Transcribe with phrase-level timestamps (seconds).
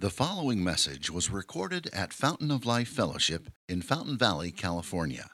[0.00, 5.28] The following message was recorded at Fountain of Life Fellowship in Fountain Valley, California.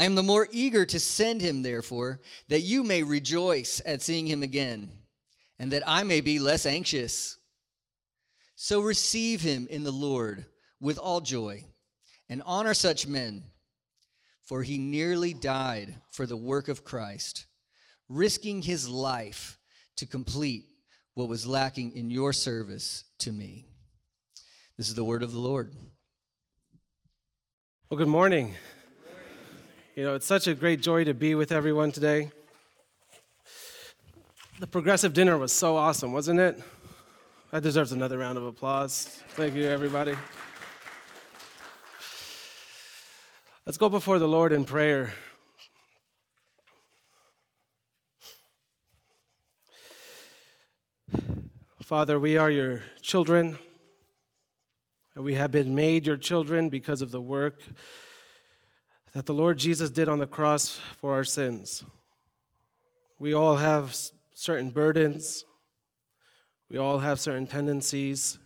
[0.00, 4.26] I am the more eager to send him, therefore, that you may rejoice at seeing
[4.26, 4.90] him again,
[5.58, 7.36] and that I may be less anxious.
[8.54, 10.46] So receive him in the Lord
[10.80, 11.66] with all joy,
[12.30, 13.42] and honor such men,
[14.42, 17.44] for he nearly died for the work of Christ,
[18.08, 19.58] risking his life
[19.96, 20.64] to complete
[21.12, 23.66] what was lacking in your service to me.
[24.78, 25.74] This is the word of the Lord.
[27.90, 28.54] Well, good morning.
[30.00, 32.32] You know, it's such a great joy to be with everyone today.
[34.58, 36.58] The progressive dinner was so awesome, wasn't it?
[37.50, 39.04] That deserves another round of applause.
[39.32, 40.16] Thank you, everybody.
[43.66, 45.12] Let's go before the Lord in prayer.
[51.82, 53.58] Father, we are your children,
[55.14, 57.60] and we have been made your children because of the work
[59.12, 61.84] that the Lord Jesus did on the cross for our sins.
[63.18, 63.96] We all have
[64.34, 65.44] certain burdens,
[66.70, 68.38] we all have certain tendencies.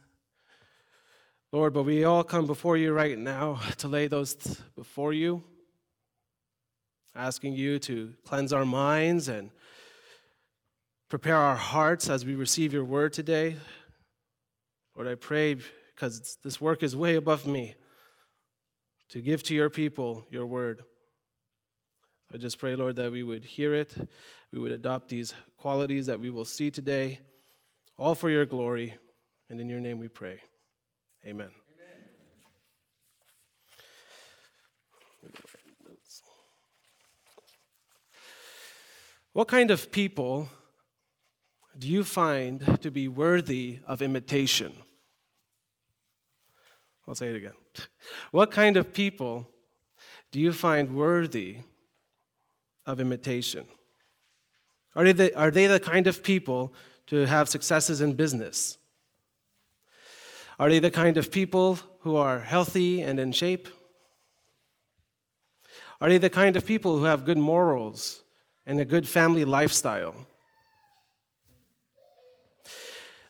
[1.53, 4.35] Lord, but we all come before you right now to lay those
[4.75, 5.45] before you,
[7.15, 9.51] asking you to cleanse our minds and
[11.09, 13.55] prepare our hearts as we receive your word today.
[14.97, 15.59] Lord, I pray
[15.95, 17.77] because this work is way above me
[19.15, 20.83] to give to your people your word.
[22.33, 23.95] I just pray, Lord, that we would hear it,
[24.53, 27.21] we would adopt these qualities that we will see today,
[27.97, 28.95] all for your glory.
[29.49, 30.41] And in your name we pray.
[31.25, 31.51] Amen.
[39.33, 40.49] What kind of people
[41.79, 44.73] do you find to be worthy of imitation?
[47.07, 47.53] I'll say it again.
[48.31, 49.49] What kind of people
[50.33, 51.59] do you find worthy
[52.87, 53.67] of imitation?
[54.97, 56.73] Are they, the, are they the kind of people
[57.09, 58.79] to have successes in business?
[60.59, 63.69] Are they the kind of people who are healthy and in shape?
[66.01, 68.23] Are they the kind of people who have good morals
[68.67, 70.15] and a good family lifestyle?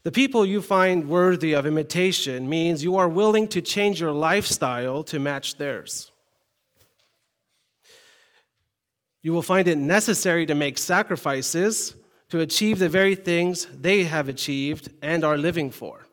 [0.04, 5.02] The people you find worthy of imitation means you are willing to change your lifestyle
[5.04, 6.12] to match theirs.
[9.22, 11.94] You will find it necessary to make sacrifices
[12.28, 16.06] to achieve the very things they have achieved and are living for.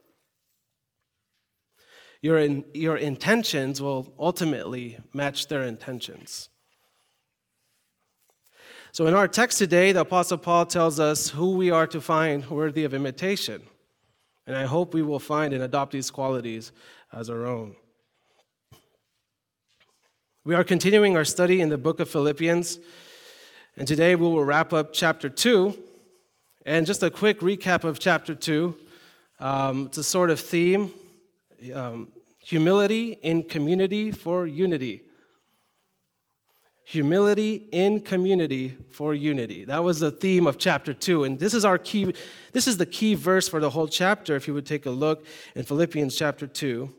[2.22, 6.47] Your, in, your intentions will ultimately match their intentions.
[8.94, 12.49] So, in our text today, the Apostle Paul tells us who we are to find
[12.49, 13.64] worthy of imitation.
[14.51, 16.73] And I hope we will find and adopt these qualities
[17.13, 17.73] as our own.
[20.43, 22.77] We are continuing our study in the book of Philippians,
[23.77, 25.73] and today we will wrap up chapter 2.
[26.65, 28.75] And just a quick recap of chapter 2
[29.39, 30.91] um, it's a sort of theme
[31.73, 32.09] um,
[32.39, 35.03] humility in community for unity
[36.91, 41.64] humility in community for unity that was the theme of chapter 2 and this is
[41.64, 42.14] our key
[42.52, 45.26] this is the key verse for the whole chapter if you would take a look
[45.55, 46.90] in philippians chapter 2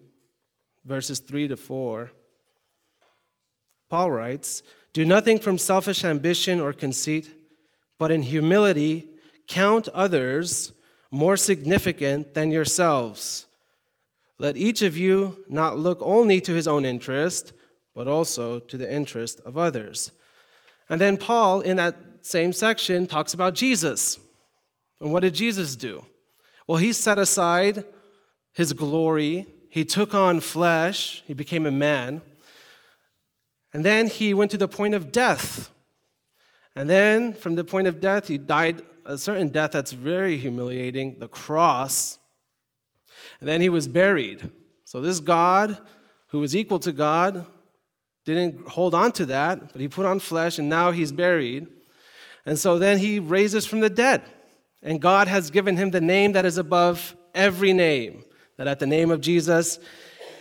[0.84, 2.10] verses 3 to 4
[3.90, 4.62] paul writes
[4.94, 7.30] do nothing from selfish ambition or conceit
[8.02, 9.08] but in humility,
[9.46, 10.72] count others
[11.12, 13.46] more significant than yourselves.
[14.40, 17.52] Let each of you not look only to his own interest,
[17.94, 20.12] but also to the interest of others.
[20.88, 24.18] And then Paul, in that same section, talks about Jesus.
[25.00, 26.04] And what did Jesus do?
[26.66, 27.84] Well, he set aside
[28.52, 32.22] his glory, he took on flesh, he became a man.
[33.72, 35.70] And then he went to the point of death.
[36.76, 41.18] And then from the point of death, he died a certain death that's very humiliating,
[41.18, 42.18] the cross.
[43.40, 44.50] And then he was buried.
[44.84, 45.78] So this God,
[46.28, 47.46] who was equal to God,
[48.24, 51.66] didn't hold on to that, but he put on flesh and now he's buried.
[52.46, 54.22] And so then he raises from the dead.
[54.82, 58.24] And God has given him the name that is above every name,
[58.56, 59.78] that at the name of Jesus,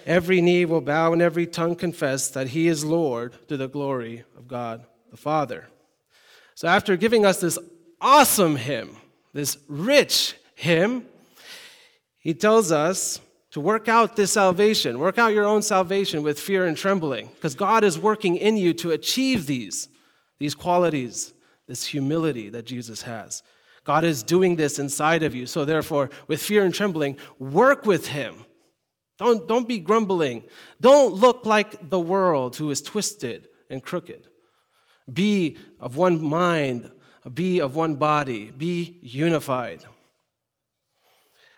[0.05, 4.23] every knee will bow and every tongue confess that he is Lord to the glory
[4.37, 5.67] of God the Father.
[6.55, 7.59] So after giving us this
[7.99, 8.97] awesome hymn,
[9.33, 11.05] this rich hymn,
[12.17, 13.19] he tells us
[13.51, 17.55] to work out this salvation, work out your own salvation with fear and trembling, because
[17.55, 19.89] God is working in you to achieve these,
[20.39, 21.33] these qualities,
[21.67, 23.43] this humility that Jesus has.
[23.83, 25.45] God is doing this inside of you.
[25.45, 28.45] So, therefore, with fear and trembling, work with Him.
[29.17, 30.43] Don't, don't be grumbling.
[30.79, 34.27] Don't look like the world who is twisted and crooked.
[35.11, 36.91] Be of one mind,
[37.33, 39.83] be of one body, be unified.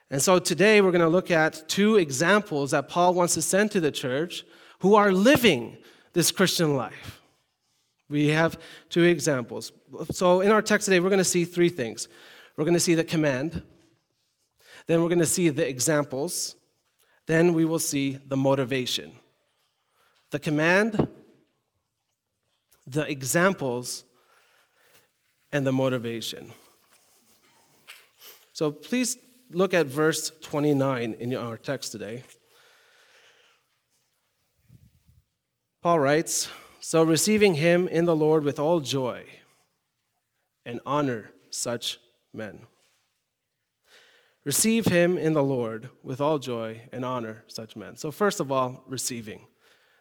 [0.09, 3.71] And so today we're going to look at two examples that Paul wants to send
[3.71, 4.43] to the church
[4.79, 5.77] who are living
[6.13, 7.21] this Christian life.
[8.09, 8.59] We have
[8.89, 9.71] two examples.
[10.11, 12.07] So in our text today, we're going to see three things.
[12.55, 13.63] We're going to see the command,
[14.85, 16.55] then we're going to see the examples,
[17.25, 19.13] then we will see the motivation.
[20.29, 21.07] The command,
[22.85, 24.03] the examples,
[25.51, 26.51] and the motivation.
[28.51, 29.17] So please
[29.53, 32.23] look at verse 29 in our text today.
[35.81, 39.25] Paul writes, So receiving him in the Lord with all joy
[40.65, 41.99] and honor such
[42.33, 42.67] men.
[44.45, 47.95] Receive him in the Lord with all joy and honor such men.
[47.95, 49.47] So, first of all, receiving.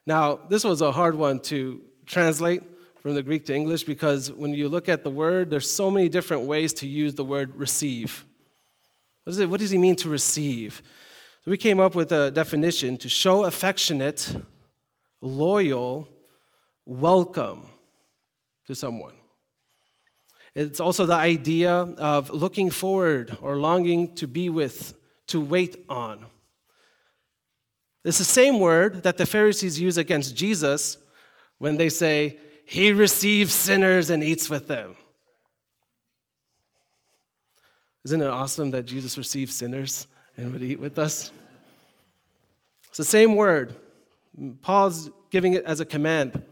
[0.05, 2.63] Now, this was a hard one to translate
[3.01, 6.09] from the Greek to English because when you look at the word, there's so many
[6.09, 8.25] different ways to use the word receive.
[9.25, 10.83] What, it, what does he mean to receive?
[11.45, 14.35] So we came up with a definition to show affectionate,
[15.21, 16.09] loyal,
[16.85, 17.67] welcome
[18.67, 19.15] to someone.
[20.55, 24.95] It's also the idea of looking forward or longing to be with,
[25.29, 26.27] to wait on.
[28.05, 30.99] It's the same word that the Pharisees use against Jesus
[31.59, 34.97] when they say, He receives sinners and eats with them.
[38.05, 40.07] Isn't it awesome that Jesus received sinners
[40.37, 41.31] and would eat with us?
[42.89, 43.75] It's the same word.
[44.63, 46.43] Paul's giving it as a command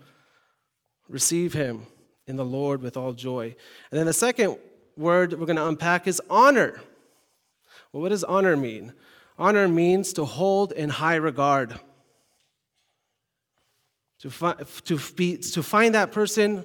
[1.09, 1.87] receive him
[2.27, 3.55] in the Lord with all joy.
[3.91, 4.57] And then the second
[4.97, 6.81] word we're going to unpack is honor.
[7.93, 8.93] Well, what does honor mean?
[9.39, 11.79] Honor means to hold in high regard.
[14.21, 16.65] To, fi- to, be, to find that person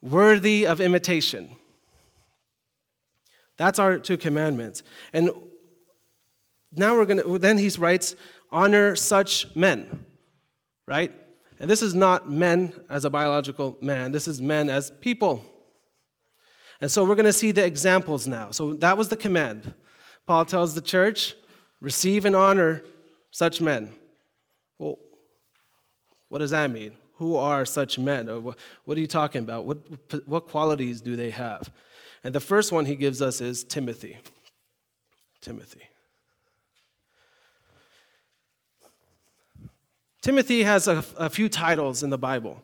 [0.00, 1.50] worthy of imitation.
[3.56, 4.82] That's our two commandments.
[5.12, 5.30] And
[6.72, 8.14] now we're going to, then he writes,
[8.50, 10.04] honor such men,
[10.86, 11.12] right?
[11.58, 15.44] And this is not men as a biological man, this is men as people.
[16.80, 18.50] And so we're going to see the examples now.
[18.50, 19.72] So that was the command.
[20.26, 21.34] Paul tells the church,
[21.80, 22.82] receive and honor
[23.30, 23.94] such men.
[24.78, 24.98] Well,
[26.28, 26.92] what does that mean?
[27.14, 28.26] Who are such men?
[28.42, 29.64] What, what are you talking about?
[29.64, 29.78] What,
[30.26, 31.70] what qualities do they have?
[32.26, 34.18] And the first one he gives us is Timothy.
[35.40, 35.82] Timothy.
[40.22, 42.60] Timothy has a, a few titles in the Bible.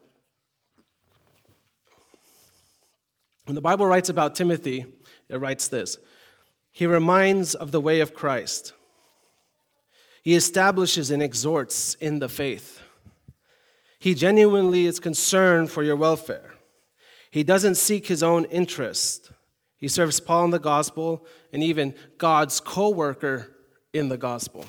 [3.44, 4.84] When the Bible writes about Timothy,
[5.28, 5.96] it writes this
[6.72, 8.72] He reminds of the way of Christ.
[10.24, 12.80] He establishes and exhorts in the faith.
[14.00, 16.54] He genuinely is concerned for your welfare.
[17.30, 19.30] He doesn't seek his own interest.
[19.82, 23.50] He serves Paul in the gospel and even God's co worker
[23.92, 24.64] in the gospel.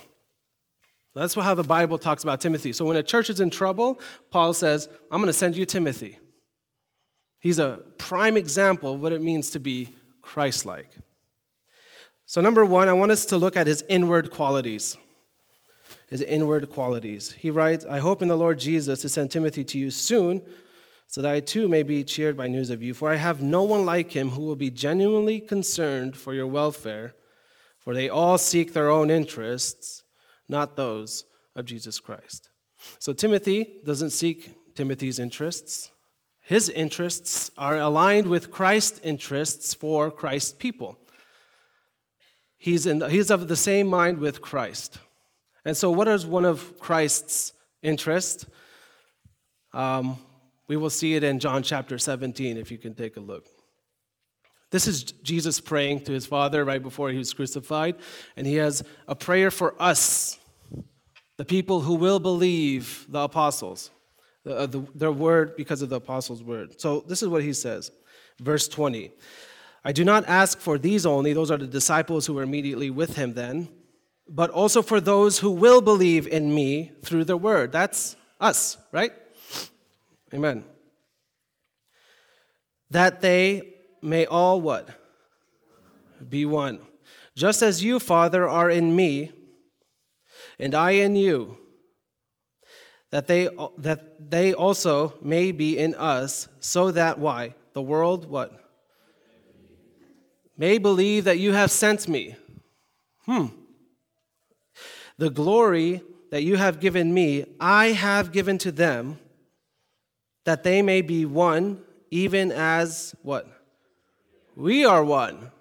[1.14, 2.74] That's how the Bible talks about Timothy.
[2.74, 4.02] So when a church is in trouble,
[4.32, 6.18] Paul says, I'm going to send you Timothy.
[7.40, 9.90] He's a prime example of what it means to be
[10.24, 10.90] Christ like.
[12.26, 14.98] So, number one, I want us to look at his inward qualities.
[16.10, 17.34] His inward qualities.
[17.34, 20.42] He writes, I hope in the Lord Jesus to send Timothy to you soon
[21.14, 22.96] so that I too may be cheered by news of you.
[22.96, 27.14] For I have no one like him who will be genuinely concerned for your welfare,
[27.78, 30.02] for they all seek their own interests,
[30.50, 32.50] not those of Jesus Christ.
[32.98, 35.92] So Timothy doesn't seek Timothy's interests.
[36.42, 40.98] His interests are aligned with Christ's interests for Christ's people.
[42.58, 44.98] He's, in, he's of the same mind with Christ.
[45.64, 47.54] And so, what is one of Christ's
[47.84, 48.48] interests?
[49.74, 50.18] Um,
[50.74, 53.46] we will see it in John chapter 17 if you can take a look.
[54.72, 57.98] This is Jesus praying to his Father right before he was crucified,
[58.36, 60.40] and he has a prayer for us,
[61.38, 63.92] the people who will believe the apostles,
[64.44, 66.82] the, uh, the, their word because of the apostles' word.
[66.82, 67.92] So this is what he says,
[68.42, 69.12] verse 20.
[69.86, 73.16] I do not ask for these only, those are the disciples who were immediately with
[73.16, 73.70] him then,
[74.28, 77.72] but also for those who will believe in me through the word.
[77.72, 79.14] That's us, right?
[80.34, 80.64] Amen.
[82.90, 84.90] That they may all what?
[86.28, 86.80] Be one.
[87.36, 89.32] Just as you, Father, are in me,
[90.60, 91.58] and I in you,
[93.12, 97.56] that they, that they also may be in us, so that why?
[97.74, 98.60] The world, what?
[100.58, 102.36] May believe that you have sent me.
[103.26, 103.48] Hmm.
[105.18, 109.20] The glory that you have given me, I have given to them
[110.46, 111.82] that they may be one,
[112.12, 113.48] even as what?
[114.56, 115.52] We are one.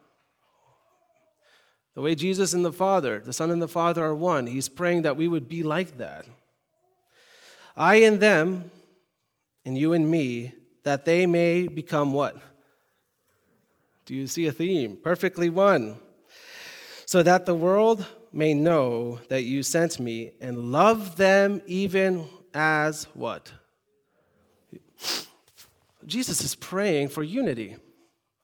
[1.94, 5.02] The way Jesus and the Father, the Son and the Father are one, he's praying
[5.02, 6.26] that we would be like that.
[7.76, 8.70] I and them,
[9.64, 10.52] and you and me,
[10.84, 12.36] that they may become what?
[14.04, 14.98] Do you see a theme?
[15.02, 15.96] Perfectly one.
[17.06, 23.04] So that the world may know that you sent me and love them even as
[23.14, 23.52] what?
[26.06, 27.76] Jesus is praying for unity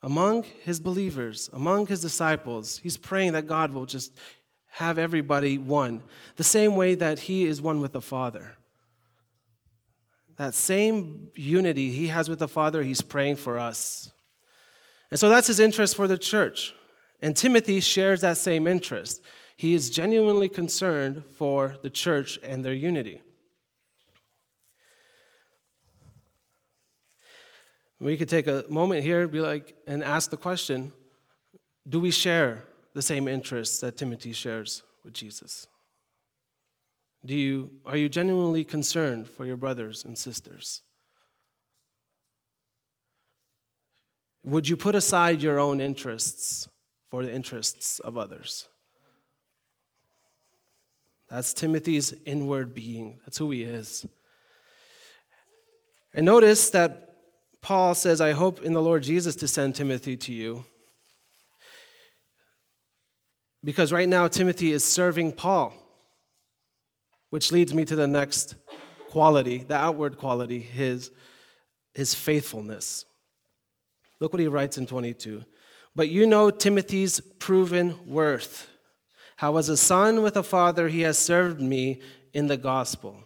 [0.01, 2.79] among his believers, among his disciples.
[2.81, 4.13] He's praying that God will just
[4.71, 6.03] have everybody one,
[6.37, 8.55] the same way that he is one with the Father.
[10.37, 14.11] That same unity he has with the Father, he's praying for us.
[15.11, 16.73] And so that's his interest for the church.
[17.21, 19.21] And Timothy shares that same interest.
[19.57, 23.21] He is genuinely concerned for the church and their unity.
[27.99, 30.93] We could take a moment here be like and ask the question,
[31.87, 32.63] do we share
[32.93, 35.67] the same interests that Timothy shares with Jesus?
[37.25, 40.81] Do you are you genuinely concerned for your brothers and sisters?
[44.45, 46.69] Would you put aside your own interests
[47.11, 48.69] for the interests of others?
[51.29, 53.19] That's Timothy's inward being.
[53.25, 54.05] That's who he is.
[56.13, 57.08] And notice that
[57.61, 60.65] Paul says, I hope in the Lord Jesus to send Timothy to you.
[63.63, 65.73] Because right now, Timothy is serving Paul,
[67.29, 68.55] which leads me to the next
[69.09, 71.11] quality, the outward quality, his,
[71.93, 73.03] his faithfulness.
[74.19, 75.43] Look what he writes in 22.
[75.95, 78.69] But you know Timothy's proven worth,
[79.37, 82.01] how as a son with a father he has served me
[82.33, 83.23] in the gospel.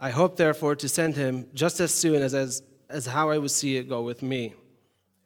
[0.00, 3.50] I hope, therefore, to send him just as soon as, as, as how I would
[3.50, 4.54] see it go with me.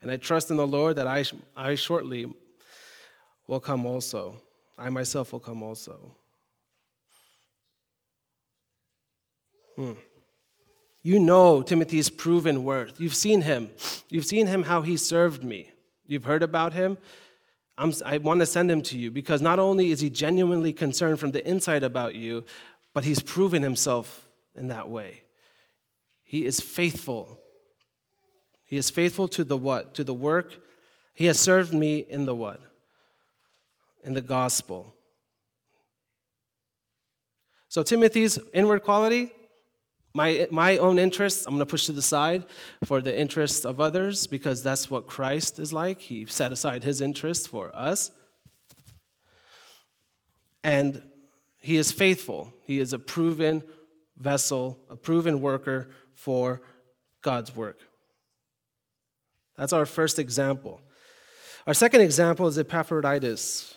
[0.02, 1.25] And I trust in the Lord that I,
[1.57, 2.26] I shortly
[3.47, 4.43] will come also.
[4.76, 6.16] I myself will come also.
[9.76, 9.93] Hmm.
[11.02, 13.00] You know Timothy's proven worth.
[13.00, 13.71] You've seen him.
[14.09, 15.71] You've seen him how he served me.
[16.07, 16.99] You've heard about him.
[17.76, 21.21] I'm, i want to send him to you because not only is he genuinely concerned
[21.21, 22.45] from the inside about you,
[22.93, 24.24] but he's proven himself
[24.56, 25.23] in that way.
[26.23, 27.38] He is faithful.
[28.64, 29.94] He is faithful to the what?
[29.94, 30.56] To the work.
[31.14, 32.61] He has served me in the what?
[34.02, 34.94] In the gospel.
[37.68, 39.32] So Timothy's inward quality,
[40.14, 42.44] my, my own interests, I'm going to push to the side
[42.84, 46.00] for the interests of others because that's what Christ is like.
[46.00, 48.12] He set aside his interests for us.
[50.62, 51.02] And
[51.58, 52.54] he is faithful.
[52.64, 53.64] He is a proven
[54.25, 56.62] vessel, a proven worker for
[57.23, 57.78] God's work.
[59.57, 60.81] That's our first example.
[61.66, 63.76] Our second example is Epaphroditus.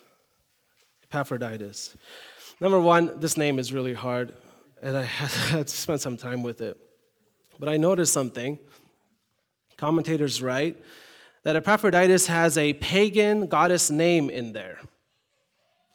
[1.03, 1.95] Epaphroditus.
[2.59, 4.33] Number one, this name is really hard,
[4.81, 5.03] and I
[5.51, 6.77] had to spend some time with it.
[7.59, 8.57] But I noticed something.
[9.77, 10.77] Commentators write
[11.43, 14.79] that Epaphroditus has a pagan goddess name in there.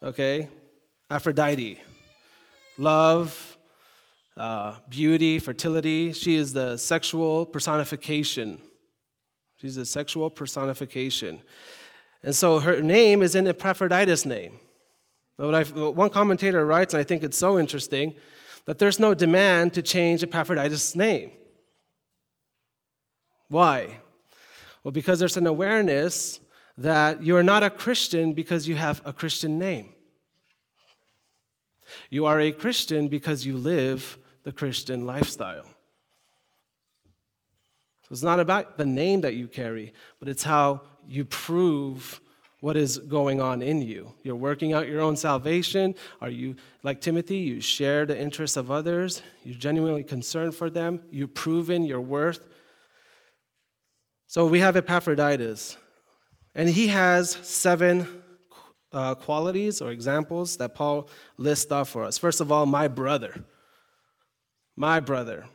[0.01, 0.49] Okay?
[1.09, 1.79] Aphrodite.
[2.77, 3.52] Love,
[4.37, 6.13] uh, beauty, fertility.
[6.13, 8.59] She is the sexual personification.
[9.57, 11.41] She's a sexual personification.
[12.23, 14.59] And so her name is in Epaphroditus' name.
[15.37, 18.15] one commentator writes, and I think it's so interesting,
[18.65, 21.31] that there's no demand to change Epaphroditus' name.
[23.49, 23.99] Why?
[24.83, 26.39] Well, because there's an awareness
[26.77, 29.93] that you're not a Christian because you have a Christian name.
[32.09, 35.65] You are a Christian because you live the Christian lifestyle.
[38.03, 42.19] So it's not about the name that you carry, but it's how you prove
[42.59, 44.13] what is going on in you.
[44.23, 45.95] You're working out your own salvation.
[46.21, 49.21] Are you, like Timothy, you share the interests of others?
[49.43, 51.01] You're genuinely concerned for them?
[51.11, 52.47] You've proven your worth?
[54.27, 55.77] So we have Epaphroditus,
[56.55, 58.07] and he has seven
[58.93, 62.17] uh, qualities or examples that Paul lists off for us.
[62.17, 63.43] First of all, my brother.
[64.75, 65.45] My brother.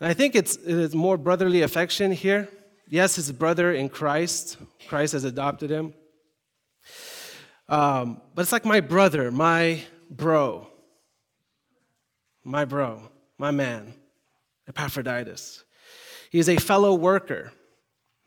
[0.00, 2.48] And I think it's, it is more brotherly affection here.
[2.88, 4.56] Yes, his brother in Christ.
[4.88, 5.94] Christ has adopted him.
[7.68, 10.68] Um, but it's like my brother, my bro.
[12.44, 13.00] My bro,
[13.38, 13.94] my man,
[14.68, 15.62] Epaphroditus.
[16.30, 17.52] He is a fellow worker.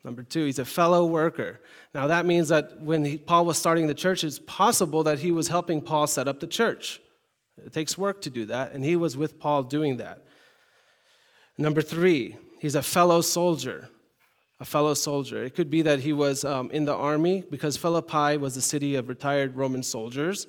[0.06, 1.60] Number two, he's a fellow worker.
[1.94, 5.32] Now, that means that when he, Paul was starting the church, it's possible that he
[5.32, 7.02] was helping Paul set up the church.
[7.64, 10.26] It takes work to do that, and he was with Paul doing that.
[11.58, 13.90] Number three, he's a fellow soldier.
[14.60, 15.44] A fellow soldier.
[15.44, 18.96] It could be that he was um, in the army because Philippi was a city
[18.96, 20.48] of retired Roman soldiers.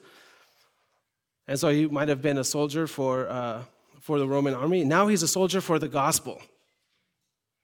[1.49, 3.63] And so he might have been a soldier for, uh,
[4.01, 4.85] for the Roman army.
[4.85, 6.41] Now he's a soldier for the gospel.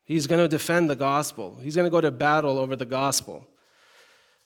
[0.04, 1.58] He's going to defend the gospel.
[1.62, 3.46] He's going to go to battle over the gospel.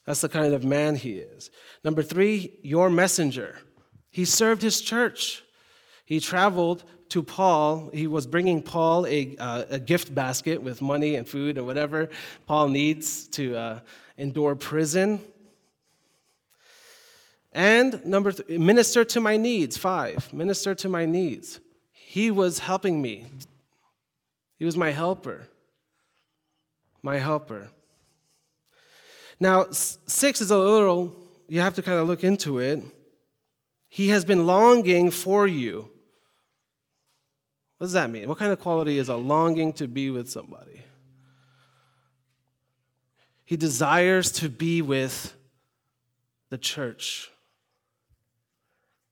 [0.05, 1.49] That's the kind of man he is.
[1.83, 3.57] Number three, your messenger.
[4.17, 5.43] He served his church.
[6.03, 7.91] He traveled to Paul.
[7.93, 12.09] He was bringing Paul a, uh, a gift basket with money and food and whatever
[12.47, 13.79] Paul needs to uh,
[14.17, 15.21] endure prison.
[17.53, 19.77] And number three, minister to my needs.
[19.77, 21.59] Five, minister to my needs.
[21.91, 23.27] He was helping me
[24.57, 25.47] he was my helper.
[27.03, 27.69] My helper.
[29.39, 31.15] Now, six is a little,
[31.47, 32.83] you have to kind of look into it.
[33.89, 35.89] He has been longing for you.
[37.77, 38.27] What does that mean?
[38.27, 40.81] What kind of quality is a longing to be with somebody?
[43.45, 45.33] He desires to be with
[46.49, 47.29] the church.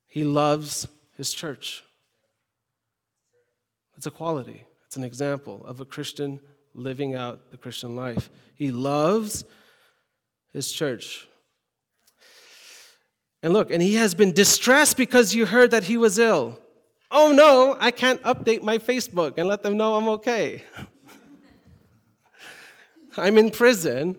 [0.08, 1.84] He loves his church.
[3.96, 4.66] It's a quality.
[4.86, 6.40] It's an example of a Christian
[6.74, 8.30] living out the Christian life.
[8.56, 9.46] He loves
[10.52, 11.28] his church.
[13.46, 16.60] And look, and he has been distressed because you heard that he was ill.
[17.12, 20.64] Oh no, I can't update my Facebook and let them know I'm okay.
[23.18, 24.18] I'm in prison.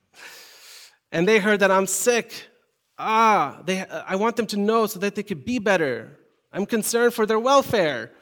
[1.12, 2.32] and they heard that I'm sick.
[2.98, 6.18] Ah, they, I want them to know so that they could be better.
[6.54, 8.12] I'm concerned for their welfare.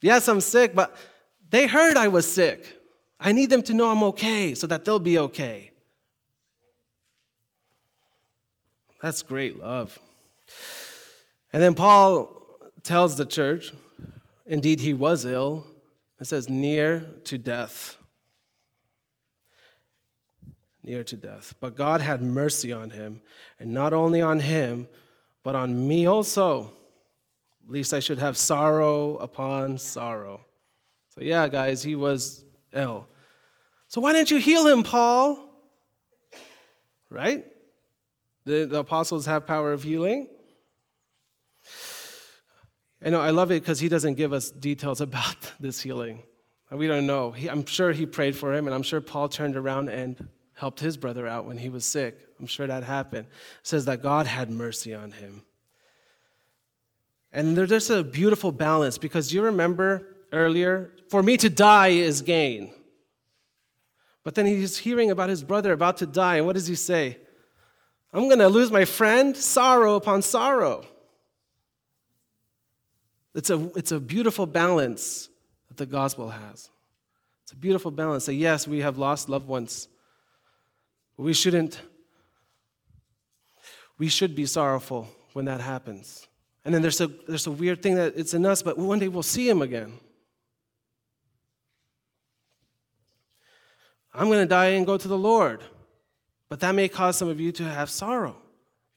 [0.00, 0.96] Yes, I'm sick, but
[1.50, 2.74] they heard I was sick.
[3.20, 5.71] I need them to know I'm okay so that they'll be okay.
[9.02, 9.98] That's great love.
[11.52, 12.40] And then Paul
[12.84, 13.72] tells the church,
[14.46, 15.66] indeed, he was ill.
[16.20, 17.96] It says, near to death.
[20.84, 21.54] Near to death.
[21.60, 23.22] But God had mercy on him,
[23.58, 24.88] and not only on him,
[25.42, 26.72] but on me also
[27.64, 30.44] At least I should have sorrow upon sorrow.
[31.10, 33.06] So, yeah, guys, he was ill.
[33.88, 35.38] So, why didn't you heal him, Paul?
[37.10, 37.51] Right?
[38.44, 40.28] The, the apostles have power of healing.
[43.04, 46.22] I know, I love it because he doesn't give us details about this healing.
[46.70, 47.32] We don't know.
[47.32, 50.80] He, I'm sure he prayed for him, and I'm sure Paul turned around and helped
[50.80, 52.18] his brother out when he was sick.
[52.40, 53.26] I'm sure that happened.
[53.26, 55.42] It says that God had mercy on him.
[57.32, 62.72] And there's a beautiful balance because you remember earlier, for me to die is gain.
[64.24, 67.18] But then he's hearing about his brother about to die, and what does he say?
[68.12, 70.84] I'm going to lose my friend, sorrow upon sorrow.
[73.34, 75.30] It's a, it's a beautiful balance
[75.68, 76.68] that the gospel has.
[77.44, 78.24] It's a beautiful balance.
[78.24, 79.88] Say, yes, we have lost loved ones,
[81.16, 81.80] but we shouldn't,
[83.96, 86.26] we should be sorrowful when that happens.
[86.64, 89.08] And then there's a, there's a weird thing that it's in us, but one day
[89.08, 89.94] we'll see him again.
[94.14, 95.62] I'm going to die and go to the Lord.
[96.52, 98.36] But that may cause some of you to have sorrow.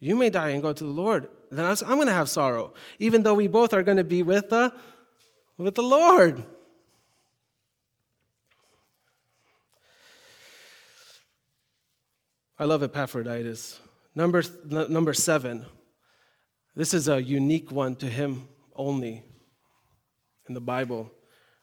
[0.02, 1.30] You may die and go to the Lord.
[1.50, 4.50] then I'm going to have sorrow, even though we both are going to be with
[4.50, 4.74] the,
[5.58, 6.44] with the Lord.
[12.60, 13.80] I love Epaphroditus.
[14.14, 15.66] Number, number seven.
[16.76, 19.24] This is a unique one to him only
[20.50, 21.10] in the Bible.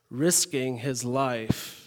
[0.09, 1.82] Risking his life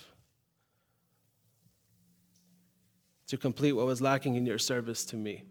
[3.28, 5.44] to complete what was lacking in your service to me.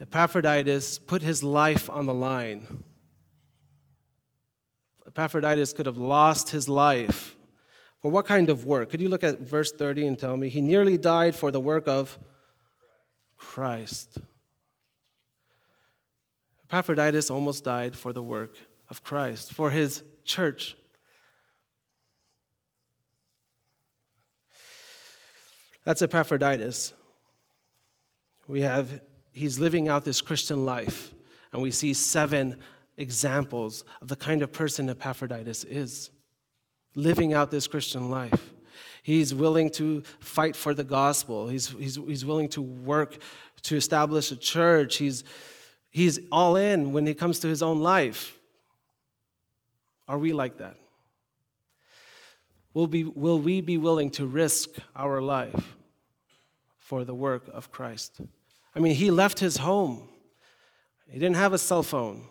[0.00, 2.84] Epaphroditus put his life on the line.
[5.06, 7.36] Epaphroditus could have lost his life.
[8.00, 8.90] For what kind of work?
[8.90, 10.48] Could you look at verse 30 and tell me?
[10.48, 12.16] He nearly died for the work of
[13.36, 14.18] Christ.
[16.68, 18.54] Epaphroditus almost died for the work
[18.88, 20.76] of Christ, for his church.
[25.88, 26.92] That's Epaphroditus.
[28.46, 29.00] We have,
[29.32, 31.14] he's living out this Christian life,
[31.50, 32.58] and we see seven
[32.98, 36.10] examples of the kind of person Epaphroditus is,
[36.94, 38.52] living out this Christian life.
[39.02, 41.48] He's willing to fight for the gospel.
[41.48, 43.16] He's, he's, he's willing to work
[43.62, 44.96] to establish a church.
[44.96, 45.24] He's,
[45.88, 48.38] he's all in when it comes to his own life.
[50.06, 50.76] Are we like that?
[52.74, 55.76] Will, be, will we be willing to risk our life
[56.88, 58.22] for the work of Christ?
[58.74, 60.08] I mean, he left his home.
[61.06, 62.24] He didn't have a cell phone,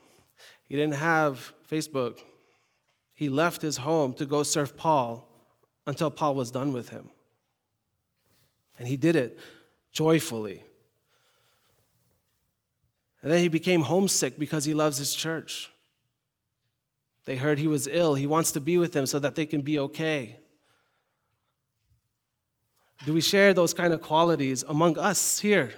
[0.67, 2.19] he didn't have Facebook.
[3.13, 5.27] He left his home to go serve Paul
[5.87, 7.09] until Paul was done with him.
[8.77, 9.39] And he did it
[9.91, 10.63] joyfully.
[13.23, 15.71] And then he became homesick because he loves his church.
[17.25, 18.13] They heard he was ill.
[18.13, 20.37] He wants to be with them so that they can be okay.
[23.05, 25.73] Do we share those kind of qualities among us here?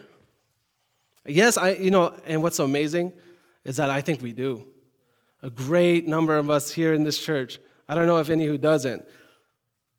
[1.26, 3.14] Yes, I, you know, and what's amazing
[3.64, 4.66] is that I think we do.
[5.44, 8.58] A great number of us here in this church, I don't know if any who
[8.58, 9.06] doesn't,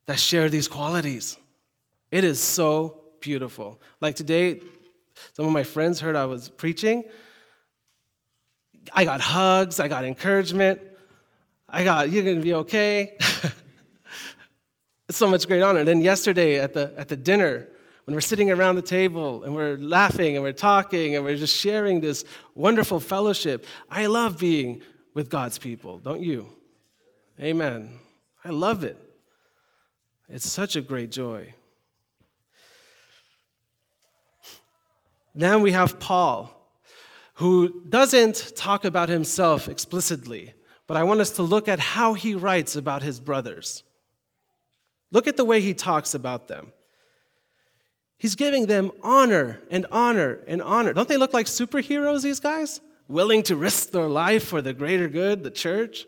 [0.06, 1.36] that share these qualities.
[2.10, 3.80] It is so beautiful.
[4.00, 4.60] Like today,
[5.34, 7.04] some of my friends heard I was preaching,
[8.92, 10.80] I got hugs, I got encouragement,
[11.68, 13.16] I got, you're gonna be okay.
[15.10, 15.80] it's so much great honor.
[15.80, 17.66] And then yesterday at the, at the dinner,
[18.04, 21.56] when we're sitting around the table and we're laughing and we're talking and we're just
[21.56, 26.46] sharing this wonderful fellowship, I love being with God's people, don't you?
[27.40, 27.98] Amen.
[28.44, 28.96] I love it.
[30.28, 31.54] It's such a great joy.
[35.34, 36.56] Then we have Paul
[37.34, 40.54] who doesn't talk about himself explicitly,
[40.86, 43.82] but I want us to look at how he writes about his brothers.
[45.12, 46.72] Look at the way he talks about them.
[48.18, 50.92] He's giving them honor and honor and honor.
[50.92, 52.80] Don't they look like superheroes, these guys?
[53.08, 56.04] Willing to risk their life for the greater good, the church?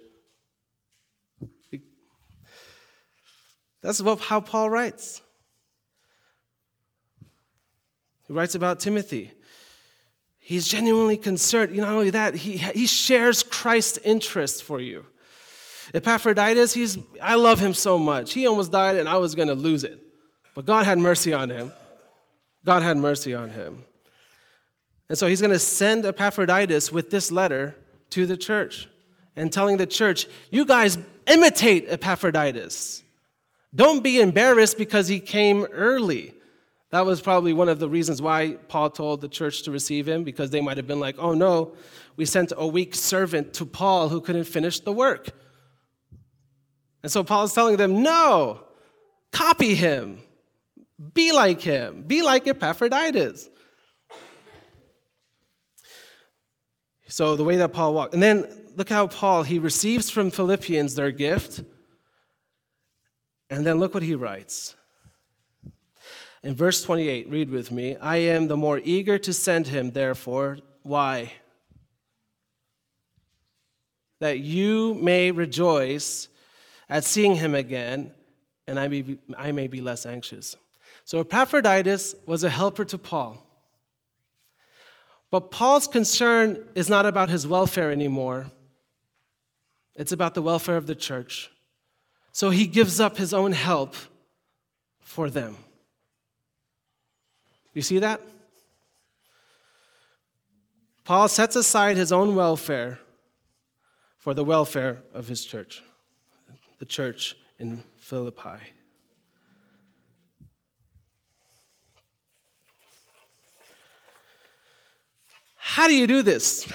[3.83, 5.21] That's how Paul writes.
[8.29, 9.33] He writes about Timothy.
[10.39, 11.75] He's genuinely concerned.
[11.75, 15.07] Not only that, he, he shares Christ's interest for you.
[15.95, 18.33] Epaphroditus, he's, I love him so much.
[18.33, 19.99] He almost died and I was going to lose it.
[20.55, 21.73] But God had mercy on him.
[22.65, 23.85] God had mercy on him.
[25.09, 27.77] And so he's going to send Epaphroditus with this letter
[28.11, 28.89] to the church
[29.37, 33.03] and telling the church, you guys imitate Epaphroditus.
[33.75, 36.35] Don't be embarrassed because he came early.
[36.91, 40.25] That was probably one of the reasons why Paul told the church to receive him,
[40.25, 41.73] because they might have been like, oh no,
[42.17, 45.31] we sent a weak servant to Paul who couldn't finish the work.
[47.03, 48.61] And so Paul is telling them, no,
[49.33, 50.21] copy him,
[51.15, 53.49] be like him, be like Epaphroditus.
[57.09, 60.95] So the way that Paul walked, and then look how Paul, he receives from Philippians
[60.95, 61.63] their gift,
[63.51, 64.75] and then look what he writes.
[66.43, 70.59] In verse 28, read with me I am the more eager to send him, therefore.
[70.83, 71.33] Why?
[74.21, 76.29] That you may rejoice
[76.93, 78.13] at seeing him again,
[78.67, 80.57] and I may be, I may be less anxious.
[81.07, 83.43] So Epaphroditus was a helper to Paul.
[85.31, 88.51] But Paul's concern is not about his welfare anymore,
[89.95, 91.51] it's about the welfare of the church.
[92.31, 93.95] So he gives up his own help
[95.01, 95.57] for them.
[97.73, 98.21] You see that?
[101.05, 102.99] Paul sets aside his own welfare
[104.19, 105.83] for the welfare of his church,
[106.83, 108.59] the church in Philippi.
[115.55, 116.69] How do you do this?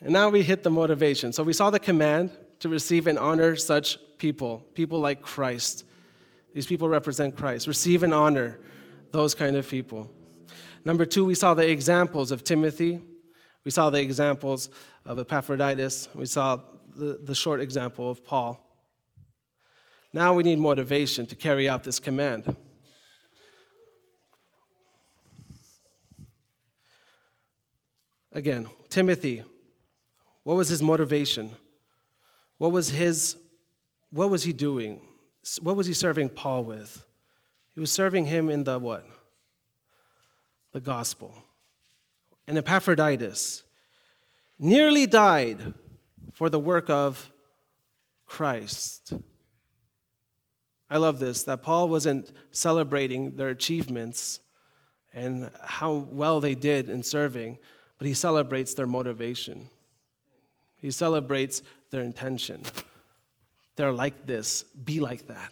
[0.00, 1.32] And now we hit the motivation.
[1.32, 5.84] So we saw the command to receive and honor such people, people like Christ.
[6.54, 7.68] These people represent Christ.
[7.68, 8.58] Receive and honor
[9.12, 10.10] those kind of people.
[10.84, 13.00] Number two, we saw the examples of Timothy.
[13.64, 14.70] We saw the examples
[15.06, 16.08] of Epaphroditus.
[16.16, 16.58] We saw
[16.96, 18.58] the, the short example of Paul.
[20.12, 22.56] Now we need motivation to carry out this command.
[28.32, 29.42] Again, Timothy,
[30.42, 31.50] what was his motivation?
[32.58, 33.36] What was his
[34.10, 35.00] what was he doing?
[35.60, 37.04] What was he serving Paul with?
[37.74, 39.06] He was serving him in the what?
[40.72, 41.34] The gospel.
[42.46, 43.62] And Epaphroditus
[44.58, 45.72] nearly died
[46.34, 47.30] for the work of
[48.26, 49.14] Christ.
[50.92, 54.40] I love this that Paul wasn't celebrating their achievements
[55.14, 57.56] and how well they did in serving,
[57.96, 59.70] but he celebrates their motivation.
[60.76, 62.64] He celebrates their intention.
[63.76, 65.50] They're like this, be like that.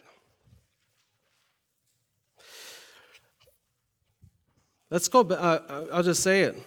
[4.90, 6.62] Let's go, uh, uh, I'll just say it.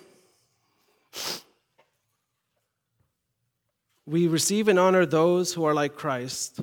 [4.08, 6.60] We receive and honor those who are like Christ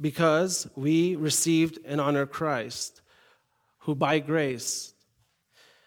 [0.00, 3.00] because we received and honor Christ,
[3.80, 4.92] who by grace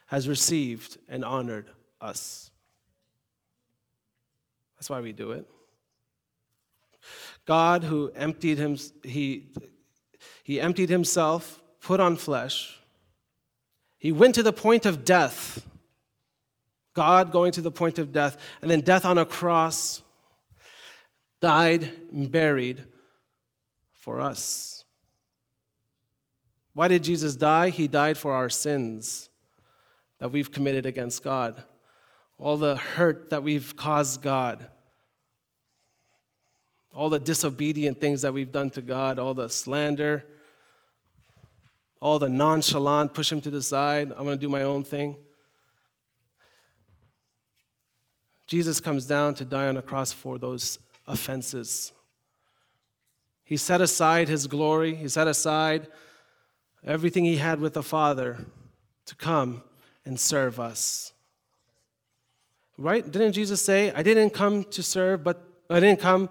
[0.08, 1.70] has received and honored
[2.02, 2.50] us.
[4.76, 5.46] That's why we do it.
[7.46, 9.48] God who emptied him, he,
[10.44, 12.80] he emptied himself, put on flesh.
[13.98, 15.66] He went to the point of death.
[16.94, 20.02] God going to the point of death, and then death on a cross,
[21.42, 22.84] died and buried
[24.10, 24.86] for us.
[26.74, 27.70] Why did Jesus die?
[27.70, 29.30] He died for our sins
[30.18, 31.64] that we've committed against God,
[32.40, 34.66] all the hurt that we've caused God,
[36.92, 40.26] all the disobedient things that we've done to God, all the slander,
[42.02, 45.18] all the nonchalant, push him to the side, I'm going to do my own thing.
[48.48, 51.92] Jesus comes down to die on a cross for those offenses.
[53.50, 55.88] He set aside his glory, he set aside
[56.86, 58.46] everything he had with the Father
[59.08, 59.64] to come
[60.06, 61.14] and serve us.
[62.78, 63.04] Right?
[63.04, 66.30] Didn't Jesus say, I didn't come to serve, but I didn't come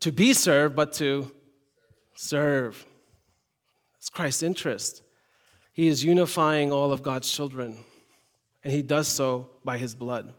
[0.00, 1.30] to be served, but to
[2.14, 2.86] serve?
[3.98, 5.02] It's Christ's interest.
[5.74, 7.76] He is unifying all of God's children,
[8.62, 10.32] and he does so by his blood.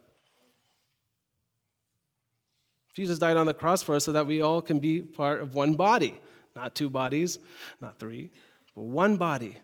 [2.95, 5.53] Jesus died on the cross for us so that we all can be part of
[5.53, 6.17] one body,
[6.55, 7.39] not two bodies,
[7.81, 8.31] not three,
[8.73, 9.57] but one body,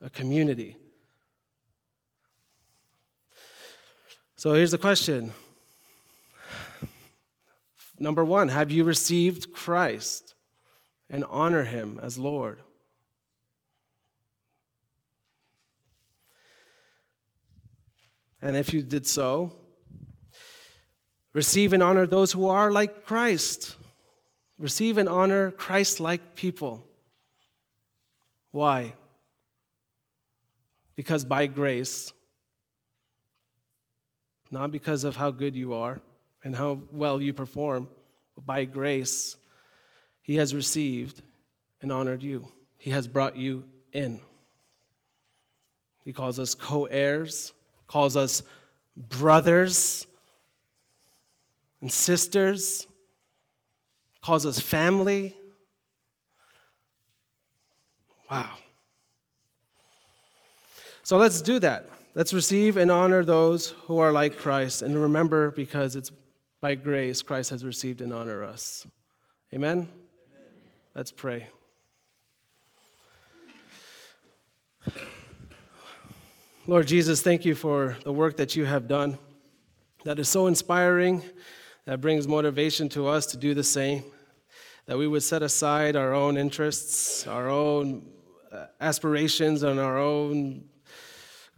[0.00, 0.76] a community.
[4.36, 5.32] So here's the question.
[7.98, 10.34] Number one, have you received Christ
[11.10, 12.60] and honor him as Lord?
[18.40, 19.52] And if you did so,
[21.38, 23.76] Receive and honor those who are like Christ.
[24.58, 26.82] Receive and honor Christ like people.
[28.50, 28.94] Why?
[30.96, 32.12] Because by grace,
[34.50, 36.00] not because of how good you are
[36.42, 37.86] and how well you perform,
[38.34, 39.36] but by grace,
[40.22, 41.22] He has received
[41.80, 42.48] and honored you.
[42.78, 44.18] He has brought you in.
[46.04, 47.52] He calls us co heirs,
[47.86, 48.42] calls us
[48.96, 50.04] brothers
[51.80, 52.86] and sisters,
[54.22, 55.36] calls us family.
[58.30, 58.50] Wow.
[61.02, 61.88] So let's do that.
[62.14, 64.82] Let's receive and honor those who are like Christ.
[64.82, 66.10] And remember, because it's
[66.60, 68.86] by grace, Christ has received and honored us.
[69.54, 69.70] Amen?
[69.70, 69.88] Amen?
[70.94, 71.46] Let's pray.
[76.66, 79.16] Lord Jesus, thank you for the work that you have done
[80.04, 81.22] that is so inspiring
[81.88, 84.04] that brings motivation to us to do the same.
[84.84, 88.06] That we would set aside our own interests, our own
[88.52, 90.64] uh, aspirations, and our own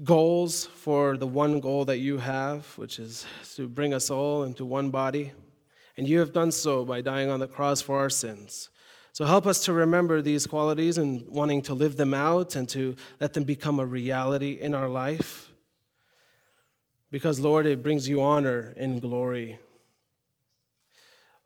[0.05, 4.65] goals for the one goal that you have, which is to bring us all into
[4.65, 5.33] one body.
[5.97, 8.71] And you have done so by dying on the cross for our sins.
[9.13, 12.95] So help us to remember these qualities and wanting to live them out and to
[13.19, 15.51] let them become a reality in our life.
[17.11, 19.59] Because, Lord, it brings you honor and glory.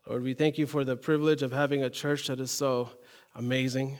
[0.07, 2.91] Lord, we thank you for the privilege of having a church that is so
[3.33, 3.97] amazing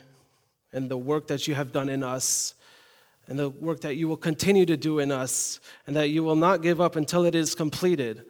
[0.71, 2.53] and the work that you have done in us
[3.25, 6.35] and the work that you will continue to do in us and that you will
[6.35, 8.23] not give up until it is completed.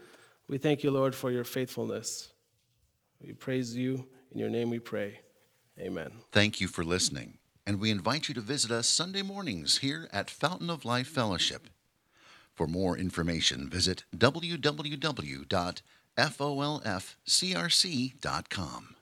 [0.47, 2.31] We thank you, Lord, for your faithfulness.
[3.21, 4.07] We praise you.
[4.31, 5.19] In your name we pray.
[5.77, 6.11] Amen.
[6.31, 7.39] Thank you for listening.
[7.67, 11.67] And we invite you to visit us Sunday mornings here at Fountain of Life Fellowship.
[12.53, 15.81] For more information, visit www
[16.17, 18.94] folfcrc.com.